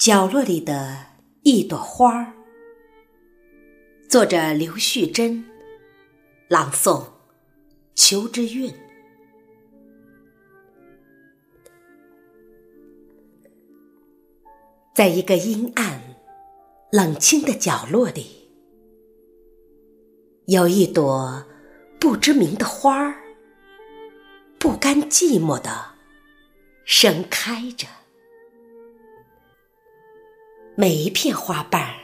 [0.00, 0.96] 角落里的
[1.42, 2.32] 一朵花儿，
[4.08, 5.44] 作者刘旭珍，
[6.48, 7.04] 朗诵
[7.94, 8.74] 裘之韵。
[14.94, 16.00] 在一个阴暗、
[16.90, 18.50] 冷清的角落里，
[20.46, 21.44] 有一朵
[22.00, 23.16] 不知名的花儿，
[24.58, 25.70] 不甘寂寞的
[26.86, 27.86] 盛开着。
[30.76, 31.94] 每一片花瓣儿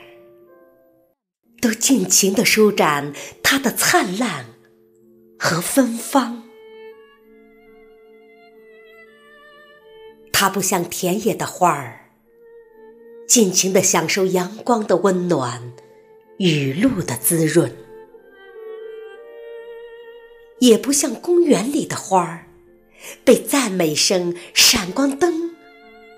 [1.59, 4.45] 都尽情的舒展它的灿烂
[5.39, 6.43] 和芬芳。
[10.31, 12.11] 它不像田野的花儿，
[13.27, 15.73] 尽情的享受阳光的温暖、
[16.37, 17.71] 雨露的滋润；
[20.59, 22.47] 也不像公园里的花儿，
[23.23, 25.55] 被赞美声、闪光灯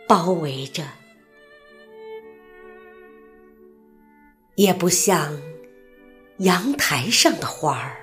[0.06, 0.84] 包围着。
[4.60, 5.42] 也不像
[6.40, 7.96] 阳台上的花儿，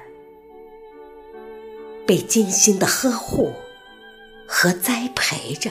[2.07, 3.53] 被精心的呵护
[4.49, 5.71] 和栽培着；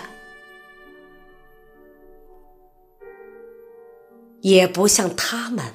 [4.42, 5.66] 也不像他们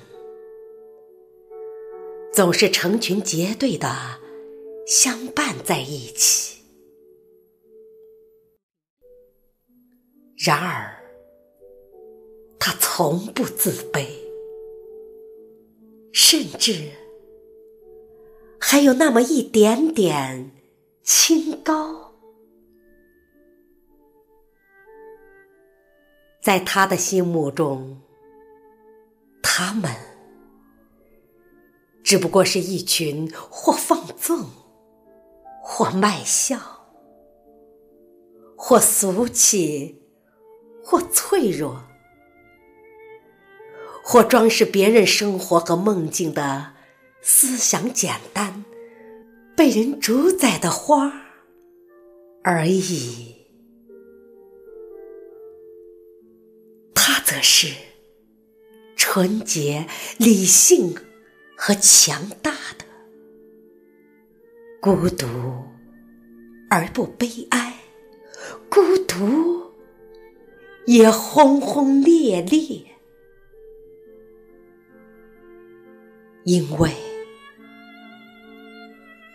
[2.33, 3.89] 总是成群结队的
[4.87, 6.63] 相伴在一起。
[10.39, 11.03] 然而，
[12.61, 14.20] 他从不自卑。
[16.31, 16.93] 甚至
[18.61, 20.53] 还有那么一点点
[21.03, 22.13] 清高，
[26.41, 28.01] 在他的心目中，
[29.43, 29.91] 他们
[32.05, 34.47] 只不过是一群或放纵、
[35.61, 36.61] 或卖笑、
[38.57, 40.01] 或俗气、
[40.81, 41.90] 或脆弱。
[44.11, 46.73] 或装饰别人生活和梦境的
[47.23, 48.65] 思想简单、
[49.57, 51.13] 被人主宰的花
[52.43, 53.37] 而已。
[56.93, 57.73] 他则是
[58.97, 59.87] 纯洁、
[60.19, 60.93] 理性
[61.57, 62.85] 和强大的，
[64.81, 65.25] 孤独
[66.69, 67.77] 而不悲哀，
[68.69, 69.71] 孤独
[70.87, 72.90] 也轰轰烈烈。
[76.45, 76.91] 因为，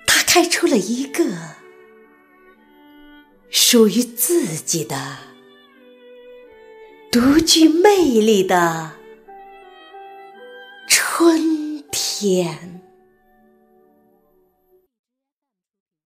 [0.08, 1.24] 他开出了一个
[3.50, 5.18] 属于自己的、
[7.12, 8.94] 独具魅力的
[10.88, 12.82] 春天。